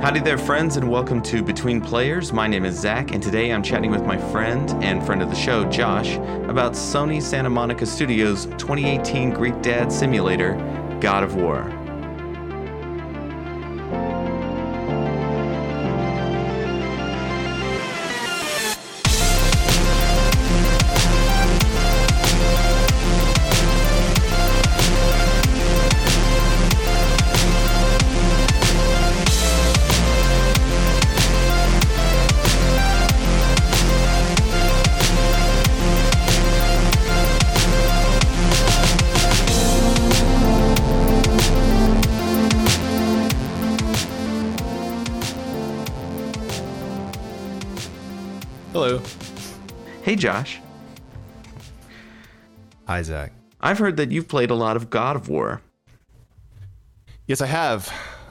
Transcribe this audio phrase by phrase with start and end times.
[0.00, 2.32] Howdy there, friends, and welcome to Between Players.
[2.32, 5.36] My name is Zach, and today I'm chatting with my friend and friend of the
[5.36, 6.16] show, Josh,
[6.48, 10.54] about Sony Santa Monica Studios' 2018 Greek Dad simulator,
[11.02, 11.79] God of War.
[50.10, 50.58] Hey, Josh.
[52.88, 53.30] Hi, Zach.
[53.60, 55.62] I've heard that you've played a lot of God of War.
[57.28, 57.88] Yes, I have.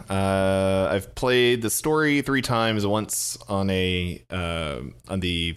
[0.10, 2.86] Uh, I've played the story three times.
[2.86, 5.56] Once on a uh, on the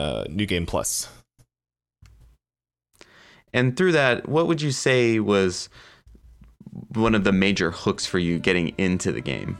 [0.00, 1.08] uh, New Game Plus.
[3.52, 5.68] And through that, what would you say was
[6.88, 9.58] one of the major hooks for you getting into the game?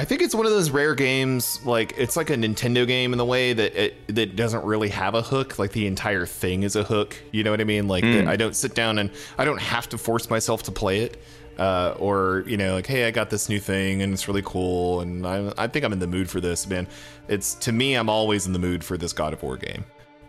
[0.00, 3.18] I think it's one of those rare games, like it's like a Nintendo game in
[3.18, 5.58] the way that it that doesn't really have a hook.
[5.58, 7.14] Like the entire thing is a hook.
[7.32, 7.86] You know what I mean?
[7.86, 8.26] Like Mm.
[8.26, 11.22] I don't sit down and I don't have to force myself to play it.
[11.58, 15.02] Uh, or you know, like, hey, I got this new thing and it's really cool,
[15.02, 16.86] and I, I think I'm in the mood for this, man.
[17.28, 19.84] It's to me, I'm always in the mood for this God of War game.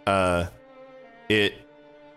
[0.06, 0.48] Uh,
[1.30, 1.54] it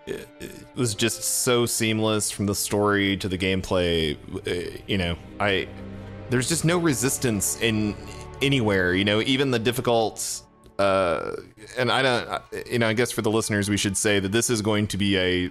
[0.08, 0.26] it
[0.74, 4.16] was just so seamless from the story to the gameplay.
[4.44, 5.68] Uh, You know, I
[6.34, 7.94] there's just no resistance in
[8.42, 8.92] anywhere.
[8.92, 10.42] You know, even the difficult.
[10.80, 11.36] Uh,
[11.78, 12.42] and I don't.
[12.68, 14.96] You know, I guess for the listeners, we should say that this is going to
[14.96, 15.48] be a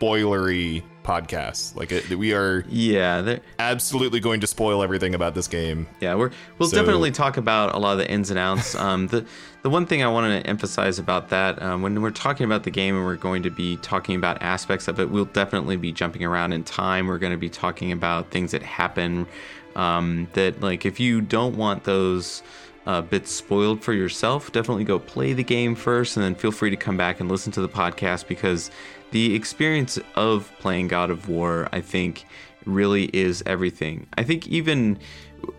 [0.00, 1.76] spoilery podcast.
[1.76, 5.86] Like it, we are Yeah, absolutely going to spoil everything about this game.
[6.00, 8.74] Yeah, we're we'll So- definitely talk about a lot of the ins and outs.
[8.86, 9.24] Um, the
[9.62, 12.70] the one thing I wanted to emphasize about that um, when we're talking about the
[12.70, 16.22] game and we're going to be talking about aspects of it, we'll definitely be jumping
[16.24, 17.06] around in time.
[17.08, 19.26] We're going to be talking about things that happen.
[19.74, 22.42] Um, that like if you don't want those
[22.86, 26.70] uh, bit spoiled for yourself, definitely go play the game first, and then feel free
[26.70, 28.70] to come back and listen to the podcast because
[29.10, 32.24] the experience of playing God of War, I think,
[32.64, 34.06] really is everything.
[34.16, 34.98] I think even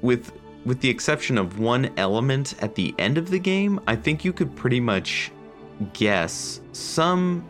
[0.02, 0.32] with
[0.66, 4.34] with the exception of one element at the end of the game, I think you
[4.34, 5.32] could pretty much
[5.94, 7.46] guess some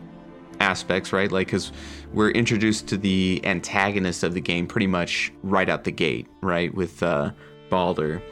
[0.60, 1.30] aspects, right?
[1.32, 1.72] Like, because
[2.12, 6.72] we're introduced to the antagonist of the game pretty much right out the gate, right?
[6.72, 7.32] With uh,
[7.70, 8.22] Baldur,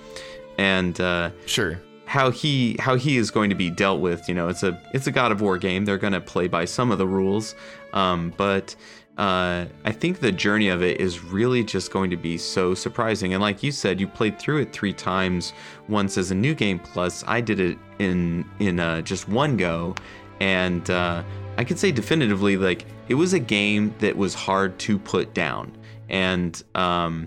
[0.58, 1.80] and uh, Sure.
[2.06, 4.28] how he how he is going to be dealt with.
[4.28, 5.84] You know, it's a it's a God of War game.
[5.84, 7.54] They're going to play by some of the rules,
[7.92, 8.74] um, but
[9.18, 13.32] uh, I think the journey of it is really just going to be so surprising.
[13.32, 15.54] And like you said, you played through it three times.
[15.88, 19.94] Once as a new game plus, I did it in in uh, just one go,
[20.40, 21.22] and uh,
[21.56, 25.72] I could say definitively like it was a game that was hard to put down.
[26.08, 27.26] And um,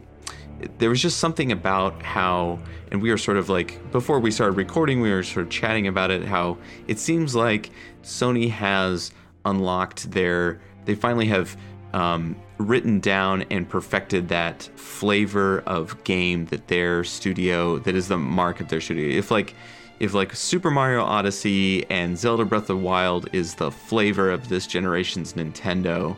[0.77, 2.59] there was just something about how
[2.91, 5.87] and we were sort of like before we started recording we were sort of chatting
[5.87, 7.69] about it how it seems like
[8.03, 9.11] sony has
[9.45, 11.55] unlocked their they finally have
[11.93, 18.17] um, written down and perfected that flavor of game that their studio that is the
[18.17, 19.17] mark of their studio.
[19.17, 19.55] If like
[19.99, 24.47] if like super mario odyssey and zelda breath of the wild is the flavor of
[24.47, 26.15] this generation's nintendo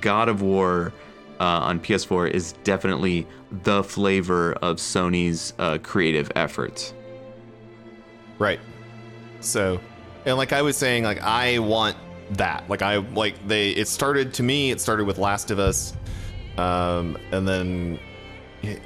[0.00, 0.92] god of war
[1.40, 3.26] uh, on PS4 is definitely
[3.62, 6.94] the flavor of Sony's uh, creative efforts.
[8.38, 8.60] Right.
[9.40, 9.80] So,
[10.24, 11.96] and like I was saying, like I want
[12.32, 12.68] that.
[12.68, 13.70] Like I like they.
[13.70, 14.70] It started to me.
[14.70, 15.94] It started with Last of Us,
[16.56, 17.98] um, and then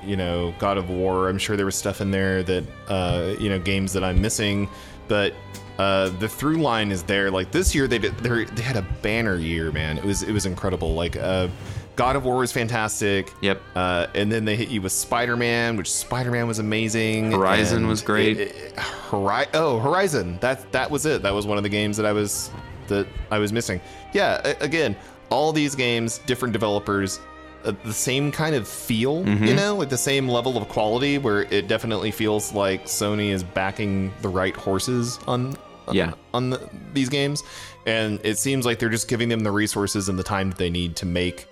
[0.04, 1.28] you know God of War.
[1.28, 4.68] I'm sure there was stuff in there that uh, you know games that I'm missing,
[5.08, 5.34] but
[5.78, 7.30] uh, the through line is there.
[7.30, 9.98] Like this year, they did, they they had a banner year, man.
[9.98, 10.94] It was it was incredible.
[10.94, 11.48] Like uh,
[11.96, 13.32] God of War was fantastic.
[13.42, 13.60] Yep.
[13.74, 17.32] Uh, and then they hit you with Spider Man, which Spider Man was amazing.
[17.32, 18.38] Horizon was great.
[18.40, 20.38] it- it- Hori- oh, Horizon.
[20.40, 21.22] That that was it.
[21.22, 22.50] That was one of the games that I was
[22.88, 23.80] that I was missing.
[24.12, 24.54] Yeah.
[24.60, 24.96] Again,
[25.30, 27.20] all these games, different developers,
[27.64, 29.22] uh, the same kind of feel.
[29.24, 29.44] Mm-hmm.
[29.44, 33.42] You know, like the same level of quality, where it definitely feels like Sony is
[33.44, 35.56] backing the right horses on.
[35.90, 36.12] Yeah.
[36.32, 37.42] On the, these games,
[37.86, 40.70] and it seems like they're just giving them the resources and the time that they
[40.70, 41.46] need to make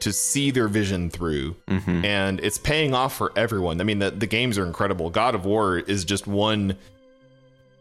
[0.00, 2.04] to see their vision through Mm-hmm.
[2.04, 5.44] and it's paying off for everyone i mean the, the games are incredible god of
[5.44, 6.76] war is just one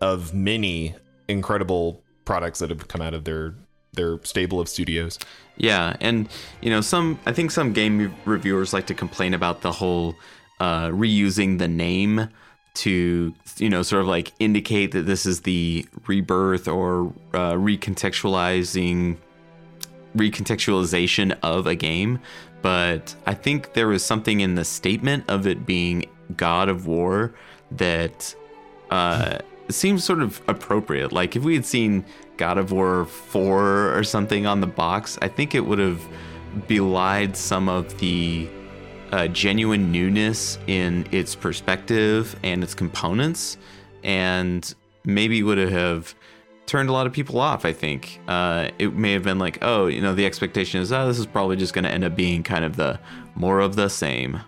[0.02, 0.96] of many
[1.28, 3.54] incredible products that have come out of their
[3.94, 5.18] their stable of studios.
[5.56, 6.28] Yeah, and
[6.62, 10.16] you know, some I think some game reviewers like to complain about the whole
[10.60, 12.28] uh, reusing the name
[12.76, 19.18] to you know sort of like indicate that this is the rebirth or uh, recontextualizing
[20.16, 22.20] recontextualization of a game.
[22.62, 27.34] But I think there was something in the statement of it being God of War
[27.72, 28.36] that
[28.90, 29.40] uh,
[29.70, 31.12] seems sort of appropriate.
[31.12, 32.06] Like if we had seen
[32.38, 36.02] God of War 4 or something on the box, I think it would have
[36.68, 38.50] belied some of the
[39.12, 43.58] uh, genuine newness in its perspective and its components,
[44.04, 44.74] and
[45.06, 46.16] maybe would have
[46.66, 47.66] turned a lot of people off.
[47.66, 51.08] I think uh, it may have been like, oh, you know, the expectation is, oh,
[51.08, 53.00] this is probably just going to end up being kind of the
[53.36, 54.40] more of the same.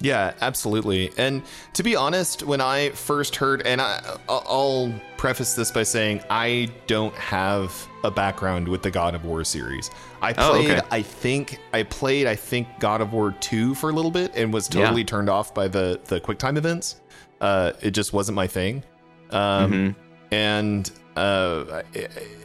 [0.00, 1.12] Yeah, absolutely.
[1.16, 1.42] And
[1.74, 6.70] to be honest, when I first heard, and I, I'll preface this by saying I
[6.88, 7.72] don't have
[8.02, 9.92] a background with the God of War series.
[10.20, 10.80] I played, oh, okay.
[10.90, 14.52] I think, I played, I think God of War two for a little bit, and
[14.52, 15.06] was totally yeah.
[15.06, 17.00] turned off by the the QuickTime events.
[17.40, 18.82] Uh, it just wasn't my thing.
[19.30, 20.01] Um, mm-hmm.
[20.32, 21.82] And uh,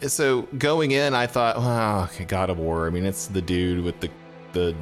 [0.02, 2.86] so going in, I thought, wow, okay, God of War.
[2.86, 4.10] I mean, it's the dude with the
[4.54, 4.76] the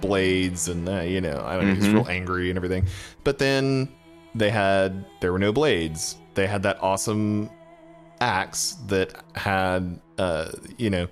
[0.00, 1.82] blades and uh, you know I don't know, mm-hmm.
[1.82, 2.86] he's real angry and everything.
[3.24, 3.88] But then
[4.34, 6.16] they had there were no blades.
[6.34, 7.50] They had that awesome
[8.20, 11.08] axe that had uh, you know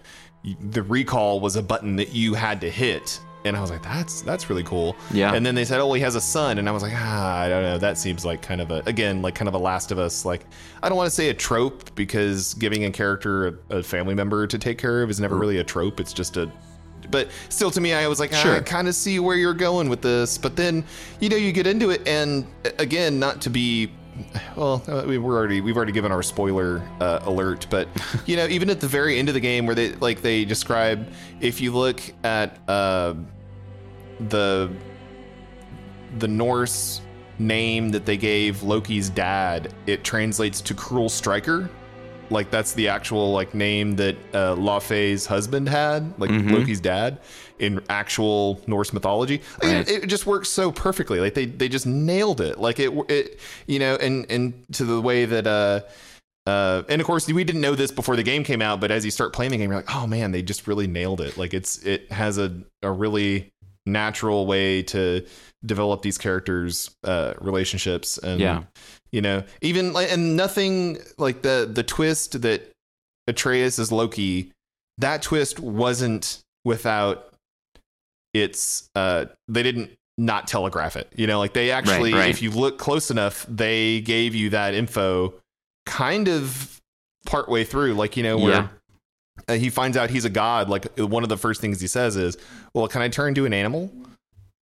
[0.70, 4.22] the recall was a button that you had to hit and I was like, that's
[4.22, 4.96] that's really cool.
[5.12, 5.34] Yeah.
[5.34, 7.48] And then they said, oh, he has a son, and I was like, ah, I
[7.48, 7.78] don't know.
[7.78, 10.24] That seems like kind of a again like kind of a Last of Us.
[10.24, 10.44] Like
[10.82, 14.46] I don't want to say a trope because giving a character a, a family member
[14.46, 16.00] to take care of is never really a trope.
[16.00, 16.50] It's just a
[17.10, 18.56] but still to me i was like ah, sure.
[18.56, 20.84] i kind of see where you're going with this but then
[21.20, 22.46] you know you get into it and
[22.78, 23.90] again not to be
[24.56, 27.88] well uh, we are already we've already given our spoiler uh, alert but
[28.26, 31.08] you know even at the very end of the game where they like they describe
[31.40, 33.14] if you look at uh,
[34.28, 34.70] the
[36.18, 37.00] the norse
[37.38, 41.70] name that they gave loki's dad it translates to cruel striker
[42.30, 46.50] like that's the actual like name that uh, Laufey's husband had, like mm-hmm.
[46.54, 47.20] Loki's dad,
[47.58, 49.40] in actual Norse mythology.
[49.62, 49.88] Right.
[49.88, 51.20] It, it, just works so perfectly.
[51.20, 52.58] Like they they just nailed it.
[52.58, 55.80] Like it it you know, and and to the way that uh
[56.46, 59.04] uh, and of course, we didn't know this before the game came out, but as
[59.04, 61.36] you start playing the game, you're like, oh man, they just really nailed it.
[61.36, 63.52] Like it's it has a a really
[63.88, 65.24] natural way to
[65.64, 68.62] develop these characters' uh, relationships, and yeah
[69.10, 72.70] you know, even like and nothing like the the twist that
[73.26, 74.52] Atreus is Loki.
[74.98, 77.32] That twist wasn't without
[78.34, 78.88] its.
[78.94, 81.10] Uh, they didn't not telegraph it.
[81.16, 82.30] You know, like they actually, right, right.
[82.30, 85.34] if you look close enough, they gave you that info
[85.86, 86.80] kind of
[87.24, 87.94] partway through.
[87.94, 88.52] Like you know where.
[88.52, 88.68] Yeah.
[89.46, 90.68] Uh, he finds out he's a god.
[90.68, 92.36] Like one of the first things he says is,
[92.74, 93.92] "Well, can I turn into an animal?"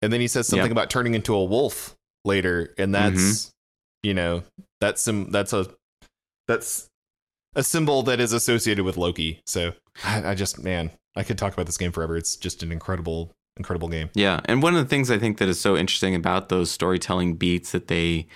[0.01, 3.51] And then he says something about turning into a wolf later, and that's mm-hmm
[4.05, 4.43] you know
[4.79, 5.67] that's some that's a
[6.47, 6.87] that's
[7.55, 9.41] a symbol that is associated with Loki.
[9.45, 9.73] So
[10.03, 12.15] I, I, just man, I could talk about this game forever.
[12.15, 14.11] It's just an incredible, incredible game.
[14.13, 17.35] Yeah, and one of the things I think that is so interesting about those storytelling
[17.35, 18.27] beats that they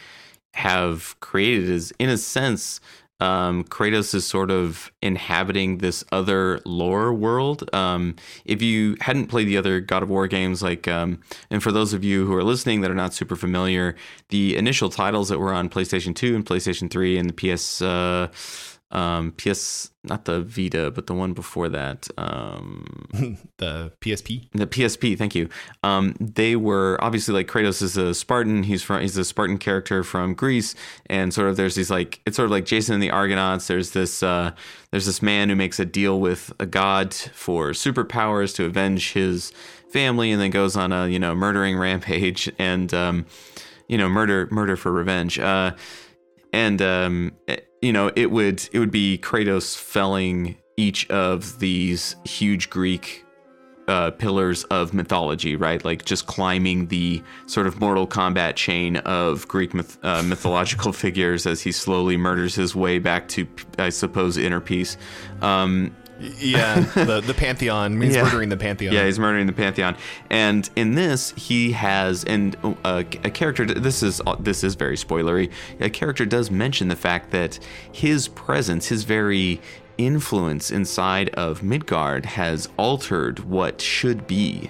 [0.56, 2.82] have created is, in a sense,
[3.20, 7.70] um, Kratos is sort of inhabiting this other lore world.
[7.74, 8.16] Um,
[8.46, 11.94] if you hadn't played the other God of War games, like, um, and for those
[11.94, 13.96] of you who are listening that are not super familiar,
[14.30, 17.82] the initial titles that were on PlayStation 2 and PlayStation 3 and the PS.
[17.82, 18.30] Uh,
[18.92, 22.08] um, PS, not the Vita, but the one before that.
[22.18, 23.06] Um,
[23.58, 24.50] the PSP.
[24.54, 25.18] The PSP.
[25.18, 25.48] Thank you.
[25.84, 28.64] Um, they were obviously like Kratos is a Spartan.
[28.64, 30.74] He's from he's a Spartan character from Greece,
[31.06, 33.68] and sort of there's these like it's sort of like Jason and the Argonauts.
[33.68, 34.52] There's this uh,
[34.90, 39.52] there's this man who makes a deal with a god for superpowers to avenge his
[39.92, 43.28] family, and then goes on a you know murdering rampage and um,
[43.88, 45.38] you know murder murder for revenge.
[45.38, 45.76] Uh,
[46.52, 47.32] and um,
[47.82, 53.26] you know, it would it would be Kratos felling each of these huge Greek
[53.90, 55.84] uh, pillars of mythology, right?
[55.84, 61.48] Like just climbing the sort of Mortal Kombat chain of Greek myth- uh, mythological figures
[61.48, 63.48] as he slowly murders his way back to,
[63.80, 64.96] I suppose, inner peace.
[65.42, 68.00] Um, yeah, the the pantheon.
[68.02, 68.24] He's yeah.
[68.24, 68.94] murdering the pantheon.
[68.94, 69.96] Yeah, he's murdering the pantheon.
[70.30, 73.66] And in this, he has and uh, a character.
[73.66, 75.52] This is this is very spoilery.
[75.80, 77.60] A character does mention the fact that
[77.92, 79.62] his presence, his very
[79.98, 84.70] influence inside of Midgard, has altered what should be,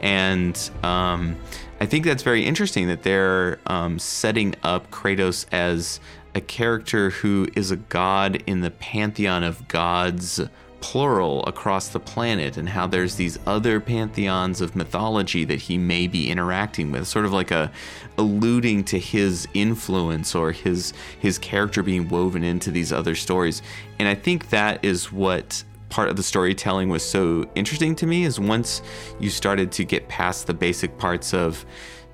[0.00, 1.36] and um,
[1.80, 5.98] I think that's very interesting that they're um, setting up Kratos as
[6.34, 10.40] a character who is a god in the pantheon of gods
[10.80, 16.06] plural across the planet and how there's these other pantheons of mythology that he may
[16.06, 17.70] be interacting with sort of like a
[18.18, 23.62] alluding to his influence or his his character being woven into these other stories.
[23.98, 28.24] And i think that is what part of the storytelling was so interesting to me
[28.24, 28.80] is once
[29.18, 31.66] you started to get past the basic parts of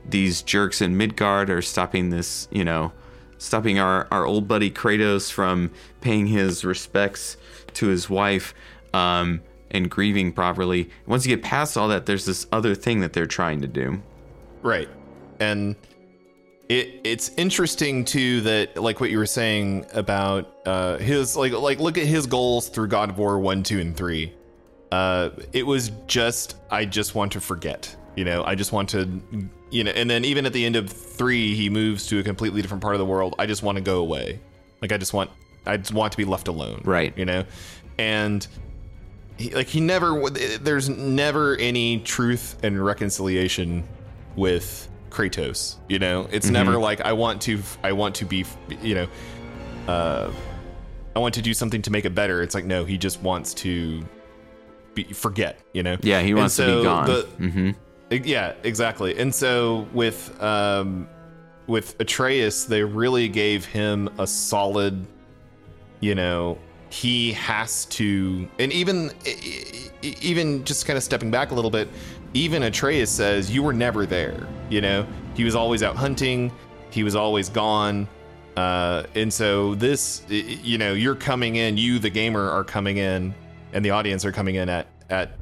[0.09, 2.91] these jerks in midgard are stopping this you know
[3.39, 5.71] stopping our, our old buddy kratos from
[6.01, 7.37] paying his respects
[7.77, 8.55] to his wife
[8.93, 9.41] um,
[9.71, 10.91] and grieving properly.
[11.07, 14.03] Once you get past all that, there's this other thing that they're trying to do.
[14.63, 14.89] Right.
[15.39, 15.77] And
[16.69, 21.79] it it's interesting too that like what you were saying about uh his like like
[21.79, 24.33] look at his goals through God of War 1, 2 and 3.
[24.91, 27.95] Uh it was just I just want to forget.
[28.17, 29.21] You know, I just want to
[29.71, 32.63] you know, and then even at the end of 3 he moves to a completely
[32.63, 33.37] different part of the world.
[33.39, 34.41] I just want to go away.
[34.81, 35.31] Like I just want
[35.67, 36.83] I just want to be left alone.
[36.85, 37.17] Right.
[37.17, 37.45] You know?
[37.99, 38.47] And
[39.39, 43.87] he, like he never there's never any truth and reconciliation
[44.35, 46.29] with Kratos, you know?
[46.31, 48.45] It's never like I want to I want to be,
[48.83, 49.09] you know,
[49.89, 50.31] uh
[51.15, 52.43] I want to do something to make it better.
[52.43, 54.05] It's like no, he just wants to
[54.95, 55.97] be forget, you know?
[56.03, 57.07] Yeah, he wants to be gone.
[57.07, 57.71] the- hmm
[58.09, 59.19] yeah, exactly.
[59.19, 61.09] And so with um
[61.67, 65.05] with Atreus, they really gave him a solid,
[66.07, 66.57] you know,
[66.89, 69.11] he has to and even
[70.03, 71.89] even just kind of stepping back a little bit,
[72.33, 75.05] even Atreus says you were never there, you know?
[75.35, 76.53] He was always out hunting,
[76.91, 78.09] he was always gone.
[78.57, 83.35] Uh, and so this, you know, you're coming in, you the gamer are coming in,
[83.73, 85.33] and the audience are coming in at at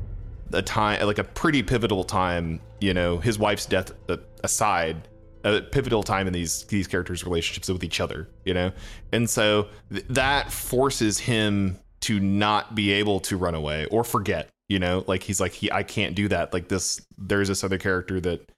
[0.54, 5.08] a time like a pretty pivotal time you know his wife's death uh, aside
[5.44, 8.72] a pivotal time in these these characters relationships with each other you know?
[9.12, 14.48] And so th- that forces him to not be able to run away or forget
[14.68, 15.04] you know?
[15.06, 16.52] Like he's like he i can't do that.
[16.52, 18.50] Like this there's this other character that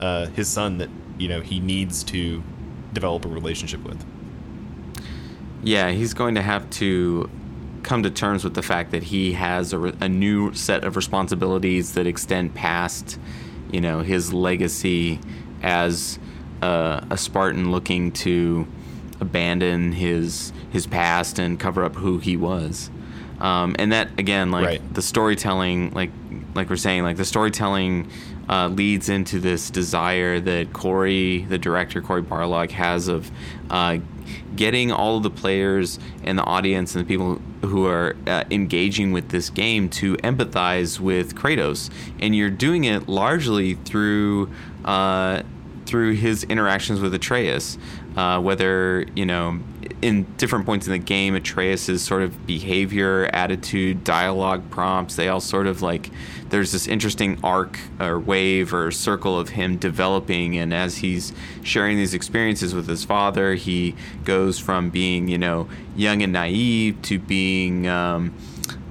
[0.00, 2.42] uh his son that you know he needs to
[2.92, 4.04] develop a relationship with.
[5.62, 7.28] Yeah, he's going to have to
[7.82, 10.96] come to terms with the fact that he has a, re- a new set of
[10.96, 13.18] responsibilities that extend past,
[13.70, 15.20] you know, his legacy
[15.62, 16.18] as
[16.64, 18.66] uh, a Spartan looking to
[19.20, 22.90] abandon his his past and cover up who he was.
[23.40, 24.94] Um, and that again, like Right.
[24.94, 26.10] the storytelling, like
[26.54, 28.08] like we're saying, like the storytelling
[28.48, 33.30] uh, leads into this desire that Cory, the director Cory Barlog, has of
[33.70, 33.98] uh,
[34.56, 39.12] getting all of the players and the audience and the people who are uh, engaging
[39.12, 41.90] with this game to empathize with Kratos,
[42.20, 44.48] and you're doing it largely through.
[45.86, 47.78] Through his interactions with Atreus,
[48.16, 49.60] uh, whether you know
[50.02, 55.40] in different points in the game, Atreus's sort of behavior, attitude, dialogue prompts, they all
[55.40, 56.10] sort of like
[56.54, 61.32] there's this interesting arc or wave or circle of him developing, and as he's
[61.64, 67.02] sharing these experiences with his father, he goes from being you know young and naive
[67.02, 68.32] to being um,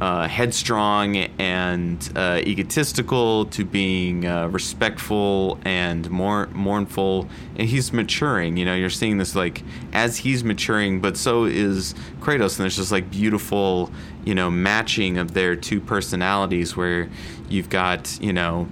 [0.01, 7.29] uh, headstrong and uh, egotistical to being uh, respectful and more mournful.
[7.55, 11.95] And he's maturing you know you're seeing this like as he's maturing but so is
[12.19, 13.89] kratos and there's just like beautiful
[14.25, 17.09] you know matching of their two personalities where
[17.49, 18.67] you've got you know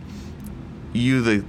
[0.93, 1.45] you the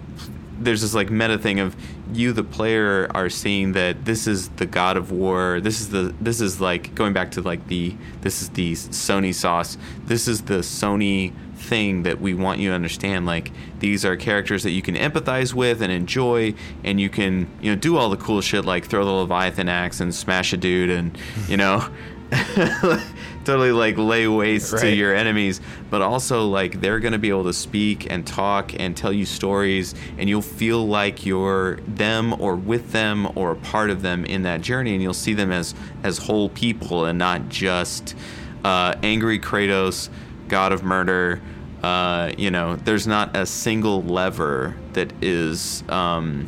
[0.59, 1.77] there's this like meta thing of
[2.13, 5.61] you the player are seeing that this is the god of war.
[5.61, 9.35] This is the this is like going back to like the this is the sony
[9.35, 9.79] sauce.
[10.05, 13.25] This is the sony thing that we want you to understand.
[13.27, 16.55] Like these are characters that you can empathize with and enjoy
[16.85, 20.01] and you can you know do all the cool shit like throw the leviathan axe
[20.01, 21.17] and smash a dude and
[21.49, 21.89] you know
[23.45, 27.45] totally like lay waste to your enemies, but also like they're going to be able
[27.45, 32.57] to speak and talk and tell you stories, and you'll feel like you're them or
[32.57, 35.75] with them or a part of them in that journey, and you'll see them as
[36.03, 38.15] as whole people and not just
[38.65, 40.09] uh, angry Kratos,
[40.49, 41.41] god of murder.
[41.83, 46.47] Uh, you know, there's not a single lever that is um,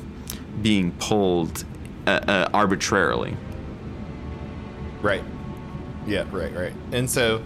[0.62, 1.64] being pulled
[2.06, 3.36] uh, uh, arbitrarily.
[5.02, 5.24] Right.
[6.06, 6.72] Yeah, right, right.
[6.92, 7.42] And so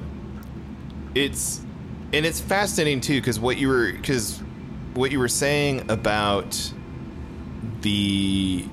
[1.15, 1.61] it's
[2.13, 4.41] and it's fascinating too cuz what you were cuz
[4.95, 6.73] what you were saying about
[7.83, 8.65] the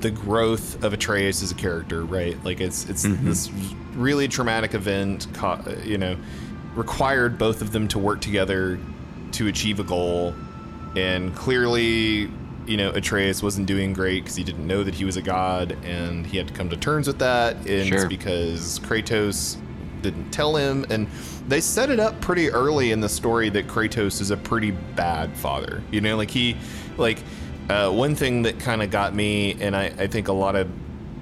[0.00, 2.42] the growth of Atreus as a character, right?
[2.44, 3.26] Like it's it's mm-hmm.
[3.26, 3.50] this
[3.94, 5.26] really traumatic event,
[5.84, 6.16] you know,
[6.74, 8.78] required both of them to work together
[9.32, 10.34] to achieve a goal,
[10.96, 12.30] and clearly
[12.66, 15.76] you know Atreus wasn't doing great because he didn't know that he was a god,
[15.84, 17.56] and he had to come to terms with that.
[17.56, 19.56] And it's because Kratos
[20.02, 21.06] didn't tell him, and
[21.48, 25.36] they set it up pretty early in the story that Kratos is a pretty bad
[25.36, 25.82] father.
[25.90, 26.56] You know, like he,
[26.96, 27.18] like
[27.68, 30.68] uh, one thing that kind of got me, and I, I think a lot of,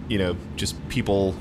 [0.08, 1.34] you know, just people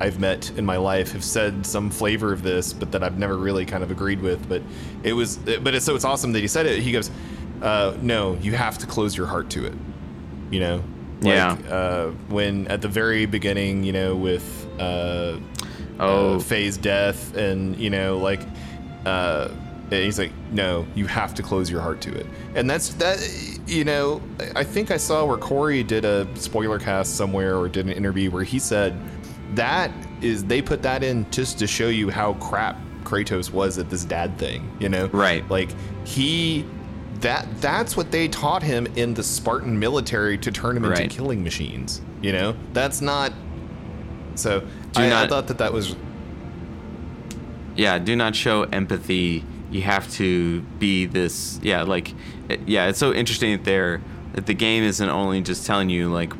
[0.00, 3.36] I've met in my life have said some flavor of this, but that I've never
[3.36, 4.48] really kind of agreed with.
[4.48, 4.62] But
[5.02, 6.80] it was, but it's so it's awesome that he said it.
[6.80, 7.10] He goes,
[7.62, 9.74] uh, "No, you have to close your heart to it."
[10.50, 10.76] You know,
[11.20, 11.56] like, Yeah.
[11.70, 15.36] Uh, when at the very beginning, you know, with uh,
[16.00, 16.36] Oh.
[16.36, 18.40] uh, Faye's death, and you know, like,
[19.04, 19.48] uh,
[19.90, 23.18] he's like, "No, you have to close your heart to it," and that's that.
[23.66, 24.20] You know,
[24.56, 28.30] I think I saw where Cory did a spoiler cast somewhere or did an interview
[28.30, 28.94] where he said
[29.54, 29.90] that
[30.22, 34.04] is they put that in just to show you how crap Kratos was at this
[34.04, 34.70] dad thing.
[34.78, 35.48] You know, Right.
[35.50, 35.70] Like
[36.04, 36.64] he.
[37.20, 41.42] That that's what they taught him in the Spartan military to turn him into killing
[41.42, 42.00] machines.
[42.22, 43.32] You know, that's not.
[44.36, 45.96] So Do I, I not- thought that that was
[47.76, 52.12] yeah do not show empathy you have to be this yeah like
[52.66, 54.00] yeah it's so interesting that there
[54.34, 56.32] that the game isn't only just telling you like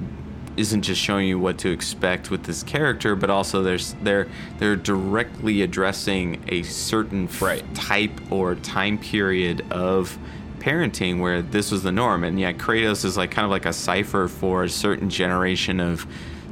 [0.56, 4.26] isn't just showing you what to expect with this character but also there's they're
[4.58, 10.18] they're directly addressing a certain f- type or time period of
[10.60, 12.24] parenting where this was the norm.
[12.24, 16.06] And yeah kratos is like kind of like a cipher for a certain generation of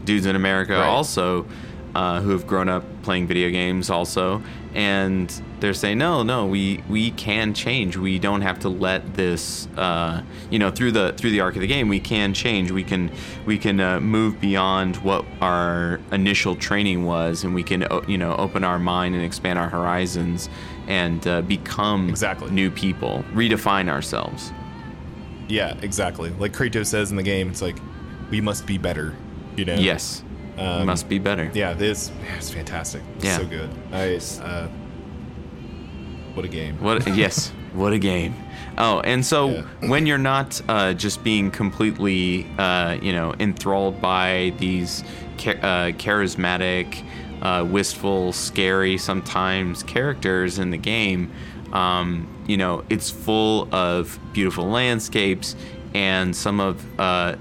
[0.05, 0.87] dudes in america Right.
[0.87, 1.47] also
[1.95, 4.43] uh, who have grown up playing video games also.
[4.75, 7.97] And they're saying no no we we can change.
[7.97, 10.21] We don't have to let this uh,
[10.51, 12.71] you know through the through the arc of the game we can change.
[12.71, 13.11] We can
[13.47, 18.37] we can uh, move beyond what our initial training was and we can you know
[18.37, 20.51] open our mind and expand our horizons
[20.87, 22.51] and uh, become Exactly.
[22.51, 24.53] new people redefine ourselves
[25.49, 26.31] Yeah, exactly.
[26.31, 27.79] Like Kratos says in the game, it's like
[28.31, 29.15] we must be better.
[29.57, 29.75] You know.
[29.77, 30.23] yes
[30.59, 33.03] Um, must be better Yeah, this it's fantastic.
[33.17, 33.37] It's Yeah.
[33.39, 33.71] so good.
[33.93, 34.69] I uh,
[36.35, 36.77] what a game.
[36.81, 37.07] What?
[37.17, 37.53] yes.
[37.77, 38.35] What a game.
[38.79, 39.63] Oh, and so Yeah.
[39.91, 45.05] when you're not uh, just being completely, uh, you know, enthralled by these
[45.47, 47.03] uh, charismatic,
[47.47, 51.31] uh, wistful, scary sometimes characters in the game,
[51.73, 55.55] um, you know, it's full of beautiful landscapes
[55.95, 57.37] and some of uh,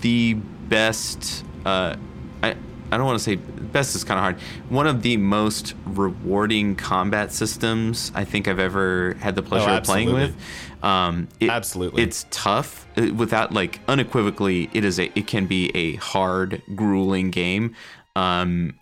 [0.00, 1.44] the best.
[1.66, 1.96] Uh,
[2.42, 2.56] I
[2.90, 4.36] I don't want to say best is kind of hard.
[4.70, 9.84] One of the most rewarding combat systems I think I've ever had the pleasure of
[9.84, 10.34] playing with.
[10.82, 12.02] Um, it- Absolutely.
[12.02, 14.70] it's tough uh, without like unequivocally.
[14.72, 17.74] It is a it can be a hard, grueling game.
[18.16, 18.74] Um,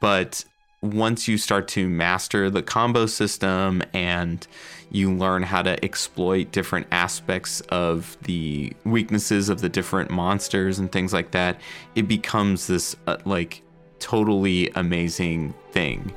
[0.00, 0.44] but
[0.82, 4.46] once you start to master the combo system and
[4.90, 10.92] you learn how to exploit different aspects of the weaknesses of the different monsters and
[10.92, 11.60] things like that,
[11.94, 13.62] it becomes this uh, like
[13.98, 16.12] totally amazing thing.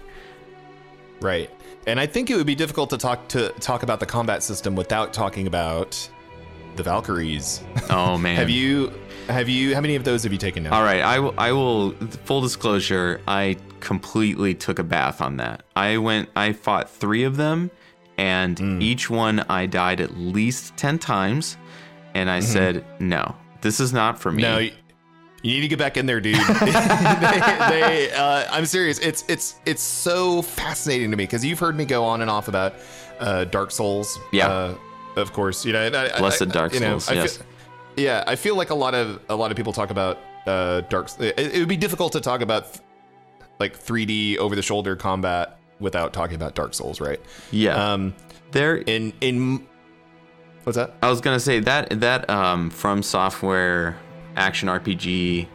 [1.22, 1.50] Right.
[1.88, 4.76] And I think it would be difficult to talk to talk about the combat system
[4.76, 6.10] without talking about
[6.76, 7.62] the Valkyries.
[7.90, 8.36] Oh man.
[8.36, 8.94] have you
[9.30, 10.74] have you how many of those have you taken now?
[10.76, 11.92] All right, I will.
[12.26, 15.64] Full disclosure: I completely took a bath on that.
[15.76, 16.30] I went.
[16.36, 17.72] I fought three of them,
[18.18, 18.82] and Hmm.
[18.82, 21.58] each one I died at least ten times,
[22.14, 24.54] and I said, "No, this is not for me." Mm-hmm.
[24.54, 24.72] No, you,
[25.44, 26.36] need to get back in there, dude.
[26.62, 29.00] they, they, uh, I'm serious.
[29.00, 32.48] It's it's it's so fascinating to me because you've heard me go on and off
[32.48, 32.74] about
[33.20, 34.20] uh, Dark Souls.
[34.32, 34.48] Yeah.
[34.48, 34.76] Uh,
[35.16, 35.82] of course, you know.
[35.88, 37.38] I- I- Blessed I- Dark you know, Souls, I yes.
[37.38, 37.46] Feel,
[37.98, 41.10] yeah, I feel like a lot of a lot of people talk about uh, Dark.
[41.20, 42.80] It, it would be difficult to talk about
[43.60, 47.20] like 3D over the shoulder combat without talking about Dark Souls, right?
[47.52, 48.14] yeah, Um,
[48.52, 48.78] there.
[48.78, 49.66] in in
[50.64, 50.94] what's that?
[51.02, 53.98] I was gonna say that that um, from software
[54.36, 55.48] action RPG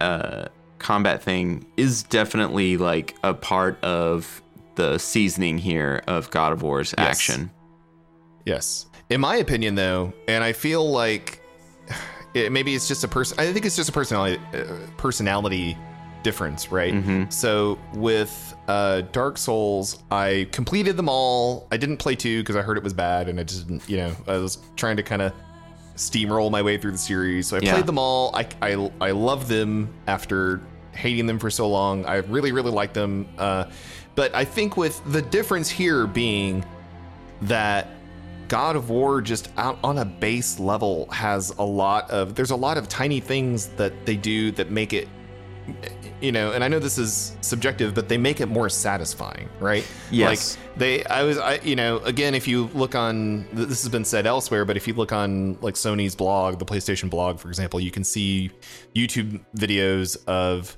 [0.00, 0.46] uh,
[0.78, 4.42] combat thing is definitely like a part of
[4.76, 7.08] the seasoning here of God of War's Yes.
[7.08, 7.50] action.
[8.44, 8.86] Yes.
[9.14, 11.40] In my opinion, though, and I feel like
[12.34, 13.38] it, maybe it's just a person.
[13.38, 14.64] I think it's just a personality uh,
[14.96, 15.78] personality
[16.24, 16.92] difference, right?
[16.92, 17.32] Mhm.
[17.32, 21.68] So with uh, Dark Souls, I completed them all.
[21.70, 23.88] I didn't play two because I heard it was bad, and I just didn't.
[23.88, 25.32] You know, I was trying to kind of
[25.94, 27.46] steamroll my way through the series.
[27.46, 27.74] So I Yeah.
[27.74, 28.34] played them all.
[28.34, 32.04] I I I love them after hating them for so long.
[32.04, 33.28] I really really like them.
[33.38, 33.66] Uh,
[34.16, 36.64] but I think with the difference here being
[37.42, 37.86] that
[38.48, 42.56] God of War just out on a base level has a lot of there's a
[42.56, 45.08] lot of tiny things that they do that make it
[46.20, 49.86] you know, and I know this is subjective, but they make it more satisfying, right?
[50.10, 50.56] Yes.
[50.56, 54.04] Like they, I was, I, you know, again, if you look on, this has been
[54.04, 57.78] said elsewhere, but if you look on like Sony's blog, the PlayStation blog, for example,
[57.78, 58.50] you can see
[58.94, 60.76] YouTube videos of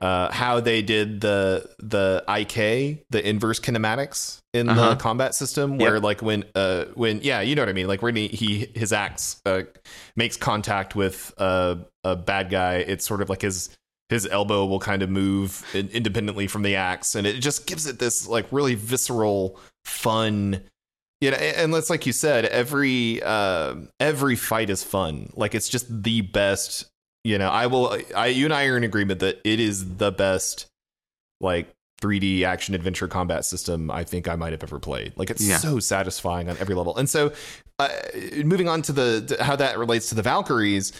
[0.00, 4.90] uh, how they did the the IK, the inverse kinematics in Uh-huh.
[4.90, 6.02] the combat system, where Yep.
[6.02, 8.92] like when uh when yeah, you know what I mean, like when he, he his
[8.92, 9.62] axe uh,
[10.16, 13.76] makes contact with a a bad guy, it's sort of like his
[14.08, 17.86] his elbow will kind of move in, independently from the axe, and it just gives
[17.86, 20.62] it this like really visceral, fun.
[21.20, 25.30] You know, and it's like you said, every uh, every fight is fun.
[25.34, 26.86] Like it's just the best
[27.28, 30.10] you know i will i you and i are in agreement that it is the
[30.10, 30.66] best
[31.40, 31.68] like
[32.00, 35.58] 3d action adventure combat system i think i might have ever played like it's Yeah.
[35.58, 37.32] so satisfying on every level and so
[37.80, 37.88] uh,
[38.44, 40.92] moving on to the to how that relates to the valkyries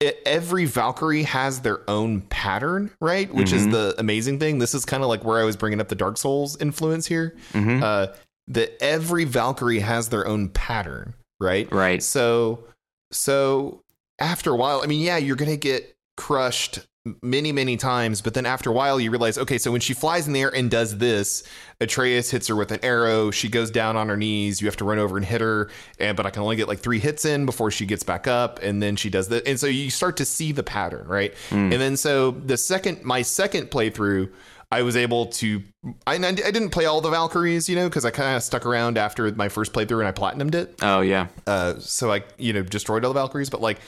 [0.00, 3.70] it, every valkyrie has their own pattern right which is Mhm.
[3.72, 6.18] the amazing thing this is kind of like where i was bringing up the dark
[6.18, 7.82] souls influence here Mhm.
[7.82, 8.12] uh
[8.48, 12.02] that every valkyrie has their own pattern right right.
[12.02, 12.64] so
[13.12, 13.80] so
[14.18, 16.80] after a while, I mean, yeah, you're gonna get crushed
[17.22, 20.26] many, many times, but then after a while you realize, okay, so when she flies
[20.26, 21.42] in the air and does this,
[21.78, 24.84] Atreus hits her with an arrow, she goes down on her knees, you have to
[24.84, 27.44] run over and hit her, and but I can only get like three hits in
[27.44, 29.46] before she gets back up, and then she does that.
[29.46, 31.34] And so you start to see the pattern, right?
[31.50, 31.72] Hmm.
[31.72, 34.32] And then so the second my second playthrough,
[34.78, 35.62] I was able to.
[36.06, 38.98] I, I didn't play all the Valkyries, you know, because I kind of stuck around
[38.98, 41.28] after my first playthrough and I platinumed it Oh yeah.
[41.46, 43.78] uh, so I you know destroyed all the Valkyries, but like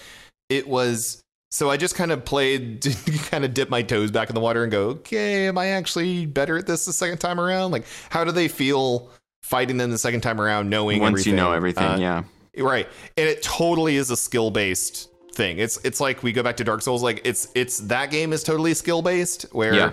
[0.49, 1.21] it was.
[1.53, 2.85] So I just kind of played,
[3.31, 6.27] kind of dip my toes back in the water and go, okay, am I actually
[6.27, 7.71] better at this the second time around?
[7.71, 9.09] Like, how do they feel
[9.43, 11.31] fighting them the second time around, knowing Once everything?
[11.33, 12.23] you know everything, Uh, yeah.
[12.63, 12.89] right?
[13.17, 15.59] And it totally is a skill based thing.
[15.59, 18.43] It's it's like we go back to Dark Souls, like it's it's that game is
[18.43, 19.73] totally skill based where.
[19.75, 19.93] Yeah.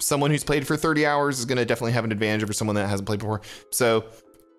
[0.00, 2.76] Someone who's played for 30 hours is going to definitely have an advantage over someone
[2.76, 3.40] that hasn't played before.
[3.70, 4.04] So,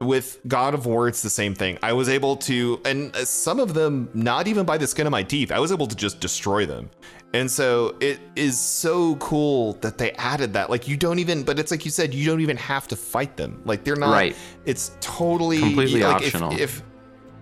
[0.02, 1.78] with God of War, it's the same thing.
[1.84, 5.12] I was able to, and uh, some of them, not even by the skin of
[5.12, 6.90] my teeth, I was able to just destroy them.
[7.34, 10.70] And so it is so cool that they added that.
[10.70, 13.36] Like, you don't even, but it's like you said, you don't even have to fight
[13.36, 13.62] them.
[13.66, 14.38] Like, they're not, Right.
[14.66, 16.54] it's totally Completely like, if- optional.
[16.58, 16.82] If,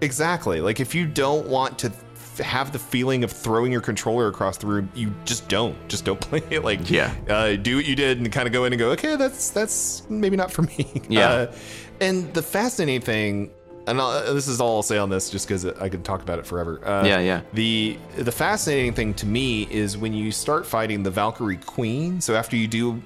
[0.02, 1.92] exactly, like, if you don't want to
[2.40, 5.76] have the feeling of throwing your controller across the room, you just don't.
[5.90, 6.64] Just don't play it.
[6.64, 7.14] Like, Yeah.
[7.30, 10.04] uh, do what you did and kind of go in and go, okay, that's that's
[10.10, 11.02] maybe not for me.
[11.10, 11.30] Yeah.
[11.30, 11.52] Uh,
[12.00, 13.52] and the fascinating thing,
[13.88, 16.38] and I'll, this is all I'll say on this, just because I could talk about
[16.40, 16.80] it forever.
[16.86, 17.42] Uh, Yeah, yeah.
[17.54, 22.20] The the fascinating thing to me is when you start fighting the Valkyrie Queen.
[22.22, 23.02] So after you do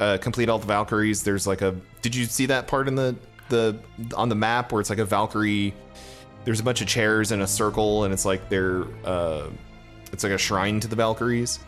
[0.00, 1.74] uh, complete all the Valkyries, there's like a.
[2.02, 3.14] Did you see that part in the
[3.48, 3.78] the
[4.16, 5.72] on the map where it's like a Valkyrie?
[6.44, 8.84] There's a bunch of chairs in a circle, and it's like they're.
[9.04, 9.48] Uh,
[10.12, 11.58] it's like a shrine to the Valkyries.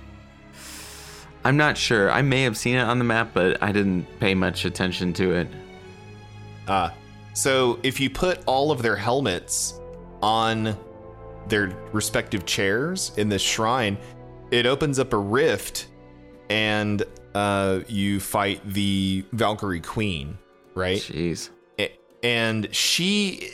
[1.44, 2.10] I'm not sure.
[2.10, 5.32] I may have seen it on the map, but I didn't pay much attention to
[5.32, 5.48] it.
[6.68, 6.92] Ah,
[7.34, 9.80] so if you put all of their helmets
[10.22, 10.76] on
[11.48, 13.96] their respective chairs in this shrine,
[14.50, 15.86] it opens up a rift,
[16.50, 20.38] and uh, you fight the Valkyrie Queen,
[20.74, 20.98] right?
[20.98, 21.50] Jeez.
[22.22, 23.48] And she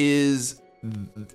[0.00, 0.60] is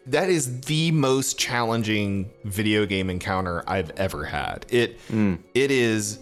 [0.08, 4.66] that is the most challenging video game encounter I've ever had.
[4.70, 5.36] It hmm.
[5.54, 6.20] it is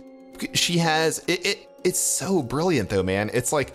[0.53, 3.31] she has it, it it's so brilliant though, man.
[3.33, 3.73] It's like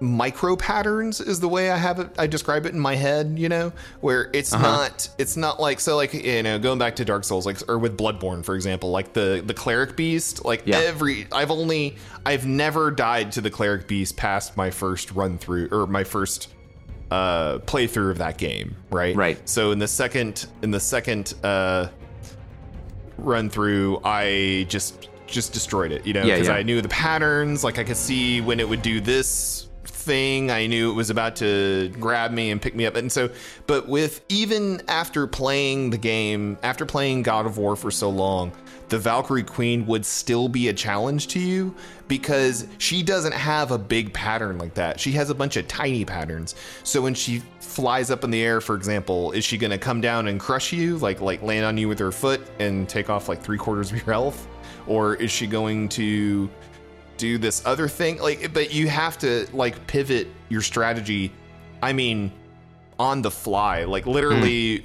[0.00, 3.48] micro patterns is the way I have it I describe it in my head, you
[3.48, 4.62] know, where it's uh-huh.
[4.62, 7.78] not it's not like so like you know going back to Dark Souls like or
[7.78, 10.78] with Bloodborne for example, like the the cleric beast, like Yeah.
[10.78, 15.68] every I've only I've never died to the cleric beast past my first run through
[15.70, 16.48] or my first
[17.10, 19.16] uh playthrough of that game, right?
[19.16, 19.48] Right.
[19.48, 21.88] So in the second in the second uh
[23.16, 26.54] run through, I just just destroyed it, you know, Yeah, because yeah.
[26.54, 30.50] I knew the patterns, like I could see when it would do this thing.
[30.50, 32.96] I knew it was about to grab me and pick me up.
[32.96, 33.28] And so,
[33.66, 38.52] but with even after playing the game, after playing God of War for so long,
[38.88, 41.74] the Valkyrie Queen would still be a challenge to you
[42.08, 44.98] because she doesn't have a big pattern like that.
[44.98, 46.54] She has a bunch of tiny patterns.
[46.84, 50.00] So when she flies up in the air, for example, is she going to come
[50.00, 53.28] down and crush you, like like land on you with her foot and take off
[53.28, 54.48] like three quarters of your health,
[54.86, 56.48] or is she going to
[57.18, 58.18] do this other thing?
[58.18, 61.32] Like, but you have to like pivot your strategy.
[61.82, 62.32] I mean,
[62.98, 63.84] on the fly.
[63.84, 64.82] Like literally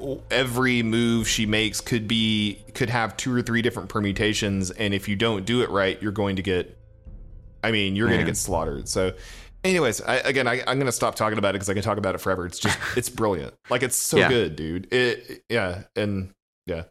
[0.00, 4.92] uh, every move she makes could be could have two or three different permutations and
[4.92, 6.76] if you don't do it right you're going to get
[7.62, 8.88] i mean you're going to get slaughtered.
[8.88, 9.12] So
[9.62, 11.98] anyways I, again I, i'm going to stop talking about it because i can talk
[11.98, 12.44] about it forever.
[12.46, 13.54] It's just it's brilliant.
[13.70, 14.28] Like it's so Yeah.
[14.28, 14.92] good dude.
[14.92, 16.30] It yeah and
[16.66, 16.84] yeah.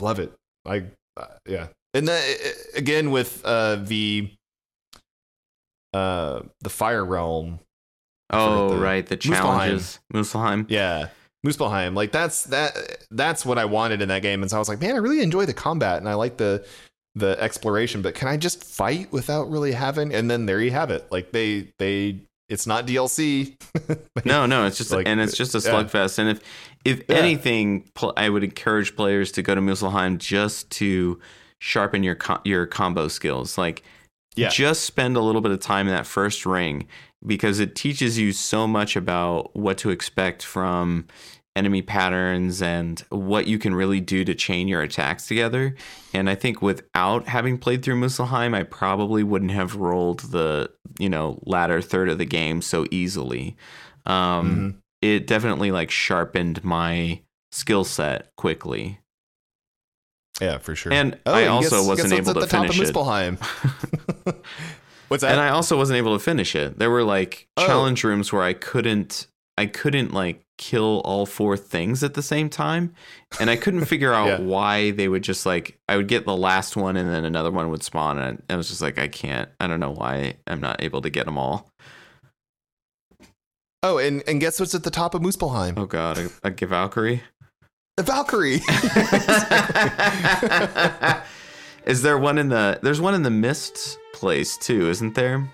[0.00, 0.32] Love it.
[0.66, 0.84] I
[1.16, 1.68] uh, yeah.
[1.94, 4.30] And the, again with uh, the
[5.94, 7.60] uh, the fire realm.
[8.30, 10.66] Oh, the- right, the challenges, Muspelheim.
[10.68, 11.08] Yeah.
[11.46, 14.68] Muspelheim, like that's that that's what I wanted in that game, and so I was
[14.68, 16.66] like, man, I really enjoy the combat, and I like the
[17.14, 20.12] the exploration, but can I just fight without really having?
[20.12, 21.06] And then there you have it.
[21.12, 23.54] Like they they, it's not DLC.
[24.24, 25.70] No, no, it's just Like, and it's just a yeah.
[25.74, 26.18] slugfest.
[26.18, 26.40] And if
[26.84, 27.16] if Yeah.
[27.16, 31.20] anything, pl- I would encourage players to go to Muspelheim just to
[31.60, 33.56] sharpen your your combo skills.
[33.56, 33.82] Like,
[34.34, 34.48] Yeah.
[34.48, 36.88] just spend a little bit of time in that first ring
[37.26, 41.06] because it teaches you so much about what to expect from
[41.56, 45.74] enemy patterns and what you can really do to chain your attacks together.
[46.12, 51.08] And I think without having played through Muspelheim, I probably wouldn't have rolled the you
[51.08, 53.56] know latter third of the game so easily.
[54.04, 54.74] Um, Mhm.
[55.02, 57.20] It definitely like sharpened my
[57.52, 58.98] skill set quickly.
[60.40, 60.92] Yeah, for sure.
[60.92, 62.86] And I and also guess- wasn't guess able to at the top finish it.
[65.08, 65.32] What's that?
[65.32, 66.78] and I also wasn't able to finish it.
[66.78, 67.66] There were like Oh.
[67.66, 69.26] challenge rooms where I couldn't
[69.58, 72.92] I couldn't like kill all four things at the same time
[73.40, 74.40] and I couldn't figure out Yeah.
[74.40, 77.70] why they would just like I would get the last one and then another one
[77.70, 80.82] would spawn and I was just like I can't I don't know why I'm not
[80.82, 81.70] able to get them all.
[83.82, 85.78] oh, and and guess what's at the top of Muspelheim?
[85.78, 87.22] Oh god, a, a Valkyrie.
[87.96, 88.60] The Valkyrie.
[91.86, 95.48] Is there one in the there's one in the mist place too, isn't there?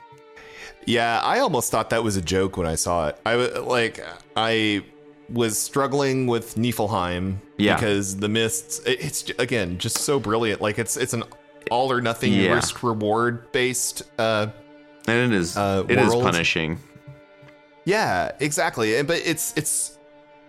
[0.87, 3.19] Yeah, I almost thought that was a joke when I saw it.
[3.25, 4.05] I wa- like
[4.37, 4.85] I
[5.29, 7.75] was struggling with Niflheim Yeah.
[7.77, 8.81] because the mists.
[8.87, 10.61] It's again just so brilliant.
[10.61, 11.25] Like it's it's an
[11.71, 12.55] all or nothing Yeah.
[12.55, 14.03] risk reward based.
[14.19, 14.47] Uh,
[15.07, 16.79] And it is Uh, it is punishing.
[17.85, 19.01] yeah, exactly.
[19.03, 19.99] But it's it's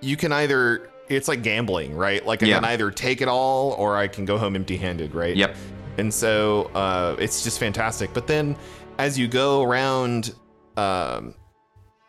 [0.02, 2.26] you can either it's like gambling, right?
[2.26, 2.56] Like I Yeah.
[2.56, 5.36] can either take it all or I can go home empty handed, right?
[5.36, 5.56] Yep.
[5.97, 8.13] and so uh, it's just fantastic.
[8.13, 8.56] But then
[8.97, 10.34] as you go around,
[10.78, 11.36] um,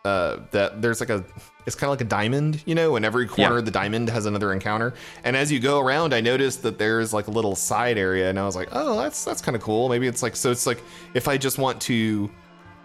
[0.04, 1.24] uh, that there's like a
[1.66, 3.58] it's kind of like a diamond, you know, and every corner Yeah.
[3.60, 4.92] of the diamond has another encounter.
[5.24, 8.38] And as you go around, I noticed that there's like a little side area, and
[8.38, 9.88] I was like, oh, that's that's kind of cool.
[9.88, 10.50] Maybe it's like so.
[10.50, 10.82] It's like
[11.14, 12.30] if I just want to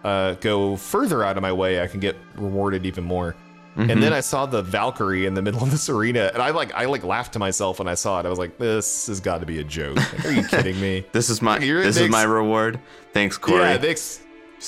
[0.06, 3.36] uh, go further out of my way, I can get rewarded even more.
[3.78, 3.90] Mm-hmm.
[3.92, 6.74] And then I saw the Valkyrie in the middle of this arena, and I like
[6.74, 8.26] I like laughed to myself when I saw it.
[8.26, 9.96] I was like, "This has got to be a joke.
[9.96, 12.80] Like, are you kidding me?" This is my You're- this is my reward.
[13.14, 13.62] Thanks, Cory.
[13.62, 14.22] Yeah, they ex-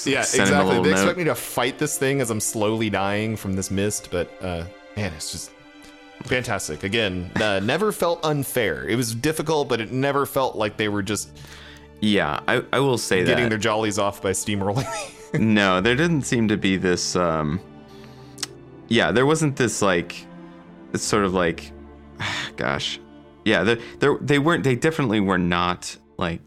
[0.05, 0.75] yeah, send him a exactly.
[0.83, 0.97] They note.
[0.99, 4.63] expect me to fight this thing as I'm slowly dying from this mist, but uh,
[4.95, 5.51] man, it's just
[6.23, 6.83] fantastic.
[6.83, 8.87] Again, uh, never felt unfair.
[8.87, 11.37] It was difficult, but it never felt like they were just
[11.99, 13.31] yeah, I, I will say getting that.
[13.35, 14.87] Getting their jollies off by steamrolling
[15.33, 15.39] me.
[15.39, 17.15] no, there didn't seem to be this.
[17.15, 17.59] um
[18.91, 20.27] Yeah, there wasn't this like,
[20.93, 21.71] it's sort of like,
[22.57, 22.99] gosh,
[23.45, 24.65] yeah, they they they weren't.
[24.65, 26.41] They definitely were not like,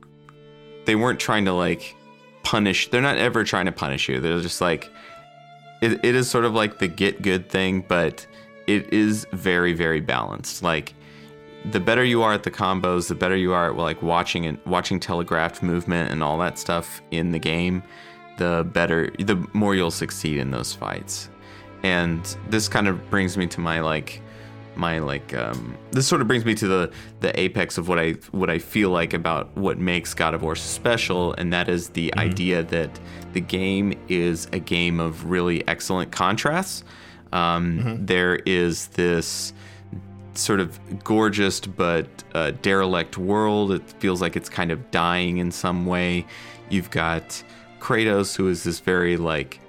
[0.85, 1.96] they weren't trying to like
[2.42, 2.90] punish.
[2.90, 4.20] They're not ever trying to punish you.
[4.20, 4.90] They're just like,
[5.80, 8.26] it, it is sort of like the get good thing, but
[8.66, 10.62] it is very very balanced.
[10.62, 10.92] Like
[11.72, 14.59] the better you are at the combos, the better you are at like watching and
[14.66, 17.83] watching telegraphed movement and all that stuff in the game,
[18.37, 21.30] the better, the more you'll succeed in those fights.
[21.85, 24.20] And this kind of brings me to my like,
[24.75, 28.12] my like, um, this sort of brings me to the the apex of what I
[28.33, 32.12] what I feel like about what makes God of War special, and that is the
[32.16, 32.99] idea that
[33.35, 36.83] the game is a game of really excellent contrasts.
[37.33, 39.53] Um, there is this
[40.35, 43.73] sort of gorgeous but uh, derelict world.
[43.73, 46.27] It feels like it's kind of dying in some way.
[46.70, 47.42] You've got
[47.79, 49.61] Kratos, who is this very like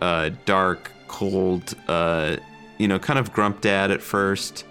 [0.00, 2.36] uh, dark, cold, uh,
[2.78, 4.64] you know, kind of grump dad at first,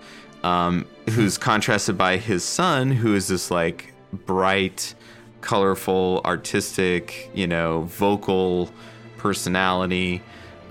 [0.43, 4.93] um, who's contrasted by his son, who is this like bright,
[5.41, 8.69] colorful, artistic, you know, vocal
[9.17, 10.21] personality.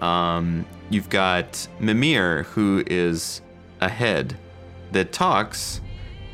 [0.00, 3.40] Um, you've got Mimir, who is
[3.81, 4.37] a head
[4.92, 5.81] that talks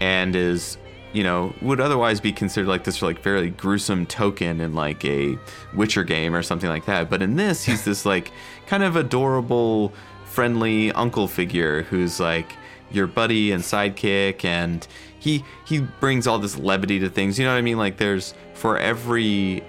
[0.01, 0.77] and is
[1.13, 5.37] you know would otherwise be considered like this like very gruesome token in like a
[5.75, 8.31] witcher game or something like that but in this he's this like
[8.71, 9.93] kind of adorable
[10.27, 12.53] friendly uncle figure who's like
[12.93, 14.87] your buddy and sidekick and
[15.19, 17.79] he he brings all this levity to things you know what i mean?
[17.79, 19.65] Like there's for every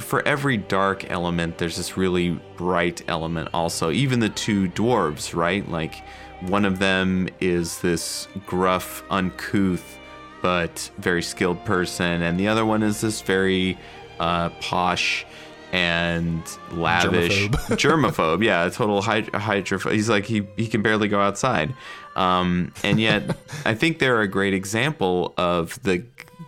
[0.00, 3.92] for every dark element there's this really bright element also.
[3.92, 5.68] Even the two dwarves right?
[5.68, 6.02] Like
[6.40, 10.00] one of them is this gruff uncouth
[10.42, 13.78] but very skilled person and the other one is this very
[14.18, 15.24] uh, posh
[15.72, 17.50] and lavish Germaphobe.
[17.78, 21.74] germaphobe yeah a total hyd- hydrophobe he's like he, he can barely go outside
[22.14, 26.04] um, and yet i think they're a great example of the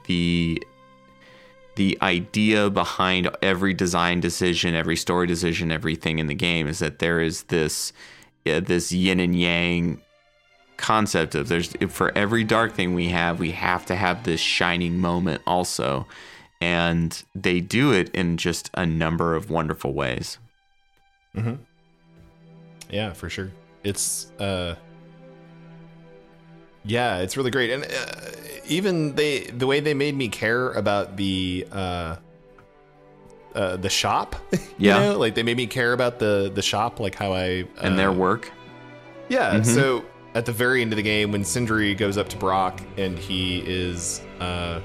[0.06, 0.62] the
[1.76, 6.98] the idea behind every design decision, every story decision, everything in the game is that
[6.98, 7.92] there is this
[8.46, 10.00] uh, this yin and yang
[10.76, 14.98] concept of there's for every dark thing we have, we have to have this shining
[14.98, 16.06] moment also.
[16.60, 20.38] And they do it in just a number of wonderful ways.
[21.36, 21.54] Mm-hmm.
[22.90, 23.50] Yeah, for sure.
[23.82, 24.76] It's uh
[26.84, 28.30] yeah, it's really great, and uh,
[28.66, 32.16] even they the way they made me care about the uh,
[33.54, 34.36] uh the shop.
[34.76, 35.18] Yeah, know?
[35.18, 38.12] like they made me care about the the shop, like how I uh, and their
[38.12, 38.50] work.
[39.28, 39.62] Yeah, mm-hmm.
[39.64, 43.18] so at the very end of the game, when Sindri goes up to Brok and
[43.18, 44.80] he is uh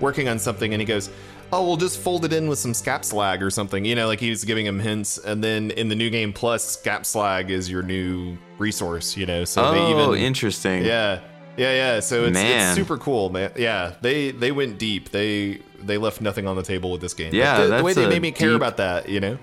[0.00, 1.10] working on something, and he goes.
[1.52, 3.84] Oh, we'll just fold it in with some scap slag or something.
[3.84, 5.16] You know, like he was giving him hints.
[5.16, 9.16] And then in the new game plus, scap slag is your new resource.
[9.16, 10.84] You know, so oh, they even interesting.
[10.84, 11.20] Yeah,
[11.56, 12.00] yeah, yeah.
[12.00, 13.52] So it's, it's, super cool, man.
[13.56, 15.10] Yeah, they they went deep.
[15.10, 17.34] They they left nothing on the table with this game.
[17.34, 19.38] Yeah, the, the way they made me care deep, about that, you know.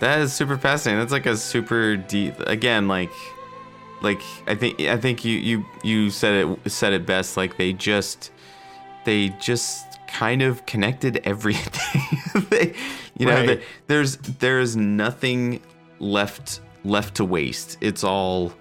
[0.00, 1.00] That is super fascinating.
[1.00, 2.38] That's like a super deep.
[2.40, 3.12] Again, like
[4.02, 7.36] like I think I think you you you said it said it best.
[7.36, 8.30] Like they just
[9.04, 12.02] they just kind of connected everything.
[12.50, 12.74] they,
[13.18, 13.62] you know, right.
[13.86, 15.60] there's there's nothing
[15.98, 17.78] left left to waste.
[17.80, 18.52] It's all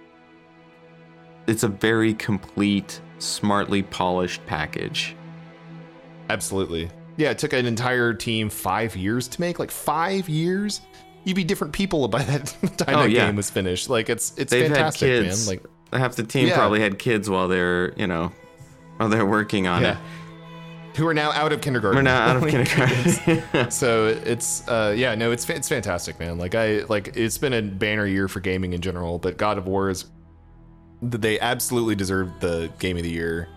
[1.48, 5.16] it's a very complete, smartly polished package.
[6.30, 6.90] Absolutely.
[7.18, 9.60] Yeah, it took an entire team five years to make.
[9.60, 10.82] Like five years,
[11.26, 12.46] you'd be different people by that
[12.78, 13.28] time oh, that yeah.
[13.28, 13.90] game was finished.
[13.90, 15.48] Like it's it's They've fantastic, had kids.
[15.48, 15.58] man.
[15.58, 16.56] Like half the team yeah.
[16.56, 18.32] probably had kids while they're you know
[18.98, 19.92] while they're working on yeah.
[19.92, 19.98] it.
[20.96, 21.98] Who are now out of kindergarten?
[21.98, 23.72] We're now out of kindergarten.
[23.72, 26.38] so it's uh, yeah, no, it's it's fantastic, man.
[26.38, 29.66] Like I like it's been a banner year for gaming in general, but God of
[29.66, 30.06] War is
[31.02, 33.50] they absolutely deserve the game of the year.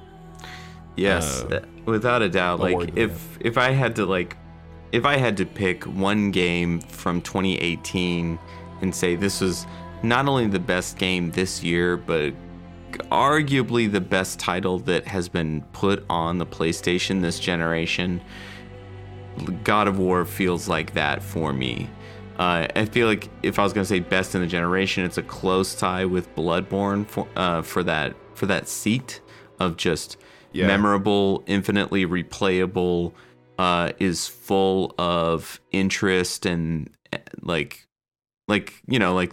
[0.97, 2.61] Yes, uh, without a doubt.
[2.61, 4.37] Like if if I had to like
[4.93, 8.39] if I had to pick one game from 2018
[8.81, 9.67] and say this was
[10.03, 12.33] not only the best game this year, but
[13.11, 18.21] arguably the best title that has been put on the PlayStation this generation,
[19.65, 21.91] God of War feels like that for me.
[22.39, 25.23] Uh, I feel like if I was gonna say best in the generation, it's a
[25.23, 29.21] close tie with Bloodborne for uh, for that for that seat
[29.59, 30.19] of just
[30.53, 30.67] yeah.
[30.67, 33.13] memorable, infinitely replayable,
[33.59, 36.91] uh, is full of interest and
[37.41, 37.87] like
[38.49, 39.33] like you know like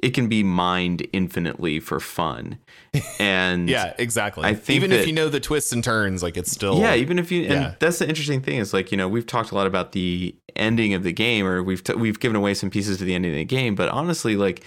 [0.00, 2.58] it can be mined infinitely for fun.
[3.18, 4.44] And yeah, exactly.
[4.44, 6.94] I think even that, if you know the twists and turns, like it's still yeah.
[6.94, 7.52] Even if you yeah.
[7.52, 10.34] and that's the interesting thing is like you know we've talked a lot about the
[10.56, 13.32] ending of the game, or we've t- we've given away some pieces to the ending
[13.32, 14.62] of the game, but honestly, like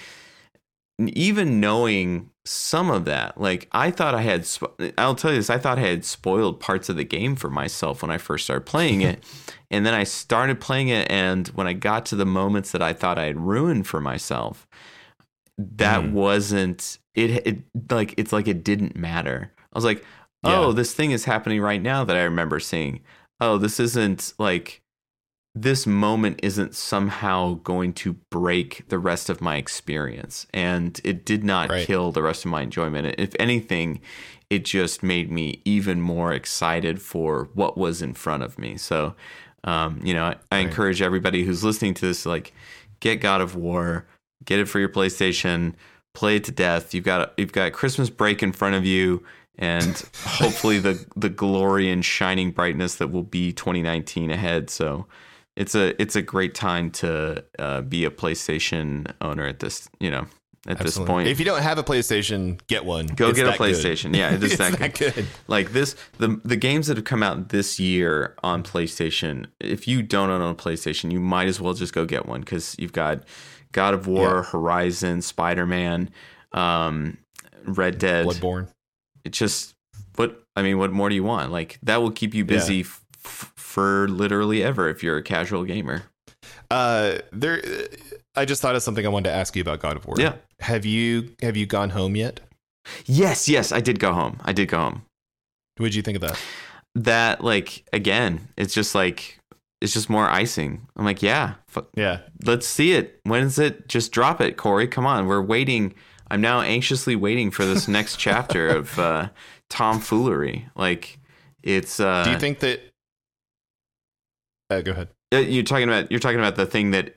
[0.99, 4.47] even knowing some of that, like I thought I had,
[4.97, 8.01] I'll tell you this, I thought I had spoiled parts of the game for myself
[8.01, 9.23] when I first started playing it.
[9.71, 11.09] and then I started playing it.
[11.11, 14.67] And when I got to the moments that I thought I had ruined for myself,
[15.57, 16.11] that mm.
[16.11, 20.03] wasn't it, it like it's like it didn't matter i was like
[20.43, 20.75] oh yeah.
[20.75, 23.01] this thing is happening right now that i remember seeing
[23.39, 24.81] oh this isn't like
[25.57, 31.45] this moment isn't somehow going to break the rest of my experience and it did
[31.45, 31.87] not right.
[31.87, 34.01] kill the rest of my enjoyment if anything
[34.49, 39.15] it just made me even more excited for what was in front of me so
[39.63, 40.67] um, you know I, I right.
[40.67, 42.53] encourage everybody who's listening to this like
[42.99, 44.05] get god of war
[44.43, 45.73] get it for your PlayStation,
[46.13, 46.93] play it to death.
[46.93, 49.23] You've got you've got Christmas break in front of you,
[49.57, 54.69] and hopefully the the glory and shining brightness that will be 2019 ahead.
[54.69, 55.05] So
[55.55, 60.11] it's a it's a great time to uh, be a PlayStation owner at this you
[60.11, 60.25] know
[60.67, 61.03] at Absolutely.
[61.03, 61.27] this point.
[61.27, 63.05] If you don't have a PlayStation, get one.
[63.05, 64.11] Go it's get a PlayStation.
[64.11, 64.17] Good.
[64.17, 65.13] Yeah, it is it's that, that good.
[65.13, 65.27] good.
[65.47, 69.47] Like this, the the games that have come out this year on PlayStation.
[69.59, 72.75] If you don't own a PlayStation, you might as well just go get one because
[72.79, 73.23] you've got
[73.75, 74.43] God of War, yeah.
[74.43, 76.09] Horizon, Spider Man,
[76.53, 77.17] um,
[77.65, 78.69] Red Dead, Bloodborne.
[79.25, 79.75] It's just
[80.15, 80.77] what I mean.
[80.77, 81.51] What more do you want?
[81.51, 82.81] Like that will keep you busy yeah.
[83.25, 86.03] f- for literally ever if you're a casual gamer.
[86.71, 87.61] Uh, there.
[88.33, 90.15] I just thought of something I wanted to ask you about God of War.
[90.17, 90.35] Yeah.
[90.61, 92.39] Have you have you gone home yet?
[93.05, 94.39] Yes, yes, I did go home.
[94.45, 95.01] I did go home.
[95.77, 96.39] What did you think of that?
[96.95, 99.37] That like again, it's just like
[99.81, 100.87] it's just more icing.
[100.95, 101.55] I'm like, yeah,
[101.95, 102.19] yeah.
[102.43, 103.19] Let's see it.
[103.23, 103.87] When is it?
[103.87, 104.87] Just drop it, Cory.
[104.87, 105.93] Come on, we're waiting.
[106.31, 109.29] I'm now anxiously waiting for this next chapter of uh,
[109.69, 110.67] tomfoolery.
[110.75, 111.19] Like,
[111.63, 111.99] it's.
[111.99, 112.81] Uh, Do you think that?
[114.69, 115.09] Uh, go ahead.
[115.33, 117.15] Uh, you're talking about you're talking about the thing that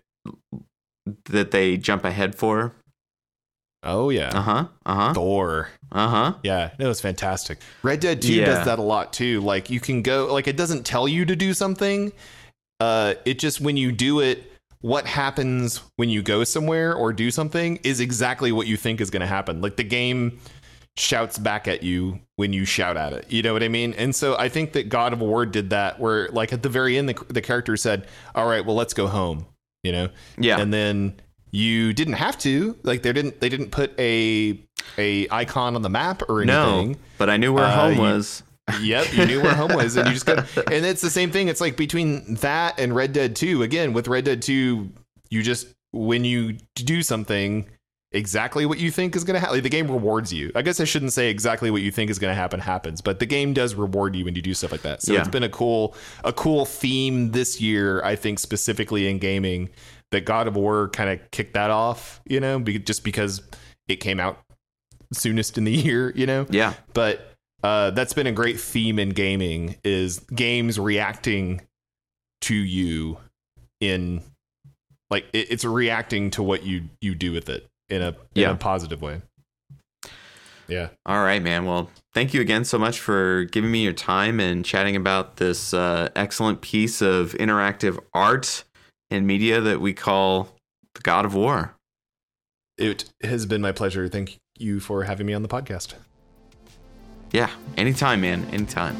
[1.27, 2.75] that they jump ahead for.
[3.83, 4.29] Oh yeah.
[4.37, 4.65] Uh huh.
[4.85, 5.15] Uh huh.
[5.15, 5.69] Thor.
[5.93, 6.35] Uh huh.
[6.43, 7.59] Yeah, no, it's fantastic.
[7.83, 8.47] Red Dead 2 Yeah.
[8.47, 9.41] does that a lot too.
[9.41, 12.13] Like you can go like it doesn't tell you to do something.
[12.81, 17.31] Uh it just when you do it, what happens when you go somewhere or do
[17.31, 19.61] something is exactly what you think is going to happen.
[19.61, 20.39] Like the game
[20.97, 23.26] shouts back at you when you shout at it.
[23.31, 23.95] You know what I mean?
[23.95, 26.97] And so I think that God of War did that where like at the very
[26.99, 29.47] end the, the character said, "All right, well let's go home."
[29.83, 30.09] You know?
[30.39, 30.61] Yeah.
[30.61, 31.14] and then
[31.51, 34.59] you didn't have to like they didn't they didn't put a
[34.99, 38.01] a icon on the map or anything no, but I knew where Uh, home you-
[38.03, 38.43] was.
[38.81, 40.35] Yep you knew where home was and you just go
[40.73, 41.49] and it's the same thing.
[41.49, 44.91] It's like between that and red dead 2 again with red dead 2
[45.31, 47.69] you just when you do something
[48.12, 50.51] exactly what you think is going to happen like, the game rewards you.
[50.55, 53.19] I guess i shouldn't say exactly what you think is going to happen happens but
[53.19, 55.03] the game does reward you when you do stuff like that.
[55.03, 55.21] So Yeah.
[55.21, 55.95] it's been a cool
[56.25, 59.69] a cool theme this year i think specifically in gaming
[60.11, 63.43] that god of war kind of kicked that off you know be, just because
[63.89, 64.39] it came out
[65.12, 66.47] soonest in the year you know?
[66.51, 66.75] Yeah.
[66.95, 71.61] but uh, that's been a great theme in gaming is games reacting
[72.43, 73.19] to you
[73.81, 74.23] in
[75.11, 78.51] like it, it's reacting to what you you do with it in a in Yeah.
[78.51, 79.23] a positive way
[80.69, 81.65] yeah All right, man.
[81.65, 85.73] Well, thank you again so much for giving me your time and chatting about this
[85.73, 88.65] uh, excellent piece of interactive art
[89.11, 90.51] and media that we call
[90.95, 91.75] the God of War.
[92.77, 95.95] it has been my pleasure thank you for having me on the podcast
[97.33, 98.47] Yeah, anytime, man.
[98.53, 98.97] Anytime.